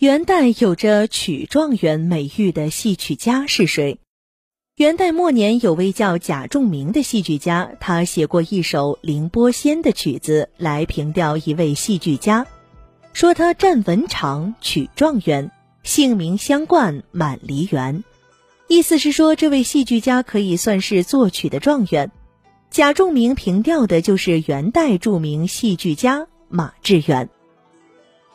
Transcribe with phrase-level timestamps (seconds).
[0.00, 3.98] 元代有着曲状元美誉的戏曲家是谁？
[4.76, 12.46] 元代末年有位叫贾仲明的戏剧家，他写过一首《凌波仙》的曲子来评调一位戏剧家，
[13.12, 15.50] 说他站文长，曲状元，
[15.82, 18.02] 姓名相冠，满梨园。
[18.68, 22.10] 意思是说，这位戏剧家可以算是作曲的状元。
[22.70, 27.28] 贾仲明评调的就是元代著名戏剧家马致远。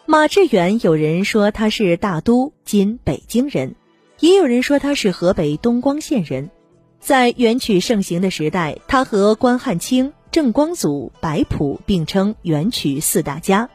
[0.08, 3.76] 马致远，有人说他是大都（今北京人），
[4.22, 6.52] 也有人说他是河北东光县人。
[7.00, 13.68] 在元曲盛行的时代，他和关汉卿、郑光祖、白朴并称元曲四大家。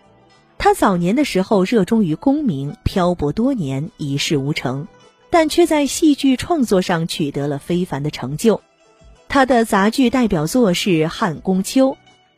[0.56, 4.86] 他早年的时候热衷于功名，漂泊多年，一事无成，
[5.30, 8.60] 但却在戏剧创作上取得了非凡的成就。
[9.28, 11.88] 他的杂剧代表作是《汉宫秋》，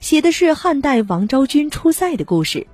[0.01, 2.67] 写的是汉代王昭君出塞的故事。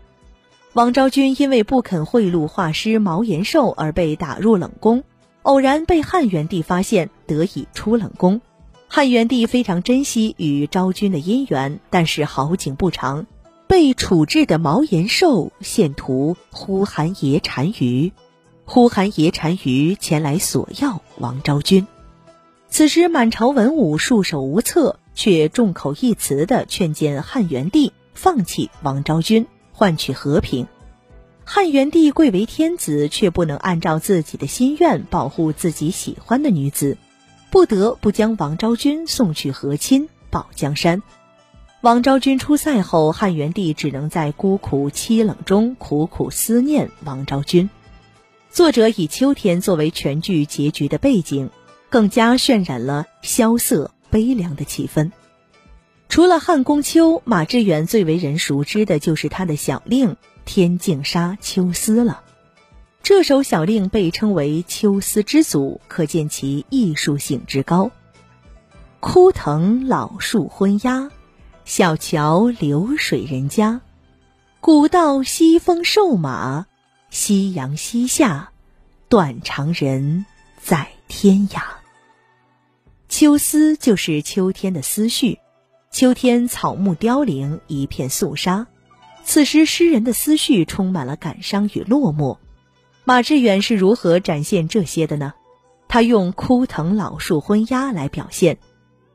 [0.78, 5.02] 王昭君因为不肯贿赂画师毛延寿而被打入冷宫，
[5.42, 8.40] 偶然被汉元帝发现，得以出冷宫。
[8.86, 13.26] 汉元帝非常珍惜与昭君的姻缘，但是好景不长，
[13.66, 18.12] 被处置的毛延寿献图呼韩邪单于，
[18.64, 21.88] 呼韩邪单于前来索要王昭君。
[22.68, 29.48] 此时满朝文武束手无策，却众口一词地劝谏汉元帝放弃王昭君。
[29.78, 30.66] 换取和平，
[31.44, 36.98] 汉元帝贵为天子，却不能按照自己的心愿保护自己喜欢的女子，
[37.52, 41.00] 不得不将王昭君送去和亲保江山。
[41.80, 47.70] 王昭君出塞后，汉元帝只能在孤苦凄冷中苦苦思念王昭君。
[48.50, 51.50] 作者以秋天作为全剧结局的背景，
[51.88, 55.12] 更加渲染了萧瑟悲凉的气氛。
[56.08, 60.12] 除了《汉宫秋》，马致远最为人熟知的就是他的小令
[60.44, 62.22] 《天净沙·秋思》了。
[63.02, 67.90] 这首小令被称为秋思之祖，可见其艺术性之高。
[69.00, 71.10] 枯藤老树昏鸦，
[71.64, 73.80] 小桥流水人家。
[74.60, 76.66] 古道西风瘦马，
[77.10, 78.50] 夕阳西下，
[79.08, 80.26] 断肠人
[80.60, 81.62] 在天涯。
[83.08, 85.38] 秋思就是秋天的思绪。
[85.90, 88.66] 秋天草木凋零，一片肃杀。
[89.24, 92.36] 此时诗人的思绪充满了感伤与落寞。
[93.04, 95.32] 马致远是如何展现这些的呢？
[95.88, 98.58] 他用枯藤老树昏鸦来表现：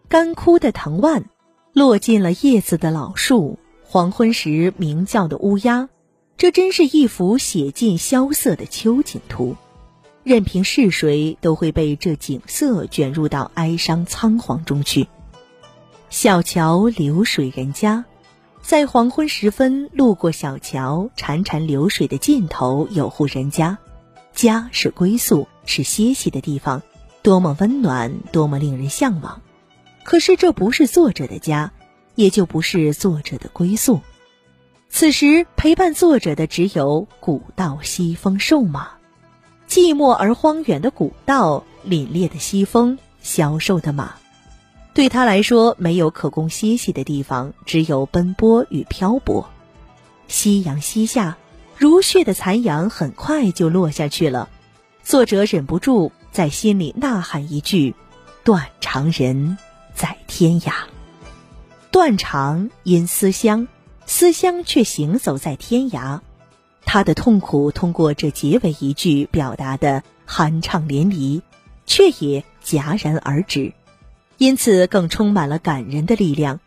[0.09, 1.25] 干枯的藤蔓，
[1.73, 5.89] 落尽了叶子的老树，黄昏时鸣叫的乌鸦。
[6.37, 9.55] 这真是一幅写尽萧瑟的秋景图。
[10.23, 15.07] 任凭是谁，都会被这景色卷入到哀伤仓皇中去。
[16.13, 18.05] 小桥流水人家，
[18.61, 23.79] 在黄昏时分路过小桥，潺潺流水的尽头有户人家，
[24.31, 26.83] 家是归宿，是歇息的地方，
[27.23, 29.41] 多么温暖，多么令人向往。
[30.03, 31.71] 可是这不是作者的家，
[32.13, 33.99] 也就不是作者的归宿。
[34.89, 38.91] 此时陪伴作者的只有古道西风瘦马，
[39.67, 44.13] 寂寞而荒远的古道，凛冽的西风，消瘦的马。
[44.93, 49.49] 对他来说，没有可供歇息的地方，只有奔波与漂泊。
[50.27, 51.37] 夕阳西下，
[51.77, 54.49] 如血的残阳很快就落下去了。
[55.03, 57.95] 作者忍不住在心里呐喊一句
[58.45, 59.57] ：“断肠人
[59.95, 60.73] 在天涯。”
[61.89, 63.67] 断肠因思乡，
[64.05, 66.19] 思乡却行走在天涯。
[66.85, 71.41] 他的痛苦通过这结尾一句表达的酣畅淋漓，
[71.87, 73.73] 却也戛然而止。
[74.43, 76.59] 因此，更充满了感人的力量。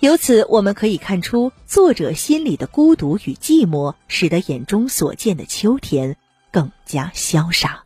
[0.00, 6.16] 由此，我们可以看出作者心里的孤独与寂寞，使得眼中所见的秋天
[6.50, 7.84] 更加潇洒。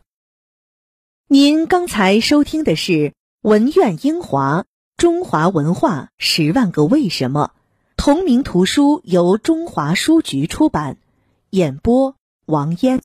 [1.27, 2.91] 您刚才收听的是
[3.41, 4.63] 《文苑英华：
[4.95, 7.51] 中华文化十万个为什么》，
[7.97, 10.95] 同名图书由中华书局出版，
[11.49, 12.15] 演播
[12.45, 13.01] 王嫣。